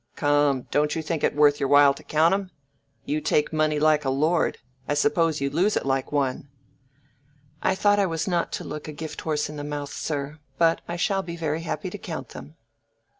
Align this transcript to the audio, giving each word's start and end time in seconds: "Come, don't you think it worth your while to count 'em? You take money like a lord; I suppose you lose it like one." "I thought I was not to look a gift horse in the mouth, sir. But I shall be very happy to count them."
"Come, 0.15 0.63
don't 0.71 0.95
you 0.95 1.03
think 1.03 1.23
it 1.23 1.35
worth 1.35 1.59
your 1.59 1.69
while 1.69 1.93
to 1.93 2.01
count 2.01 2.33
'em? 2.33 2.49
You 3.05 3.21
take 3.21 3.53
money 3.53 3.79
like 3.79 4.03
a 4.03 4.09
lord; 4.09 4.57
I 4.87 4.95
suppose 4.95 5.39
you 5.39 5.51
lose 5.51 5.77
it 5.77 5.85
like 5.85 6.11
one." 6.11 6.49
"I 7.61 7.75
thought 7.75 7.99
I 7.99 8.07
was 8.07 8.27
not 8.27 8.51
to 8.53 8.63
look 8.63 8.87
a 8.87 8.93
gift 8.93 9.21
horse 9.21 9.47
in 9.47 9.57
the 9.57 9.63
mouth, 9.63 9.93
sir. 9.93 10.39
But 10.57 10.81
I 10.87 10.95
shall 10.95 11.21
be 11.21 11.35
very 11.35 11.61
happy 11.61 11.91
to 11.91 11.99
count 11.99 12.29
them." 12.29 12.55